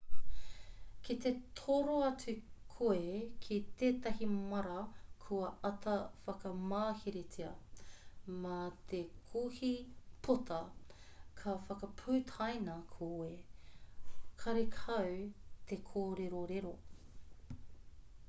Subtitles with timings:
[1.07, 2.31] ki te toro atu
[2.75, 3.17] koe
[3.47, 4.77] ki tētahi māra
[5.25, 5.93] kua āta
[6.29, 7.51] whakamaheretia
[8.47, 8.55] mā
[8.93, 9.03] te
[9.35, 9.71] kohi
[10.29, 10.59] pota
[11.43, 13.31] ka whakaputaina koe
[14.47, 15.15] karekau
[15.73, 16.77] te kōrerorero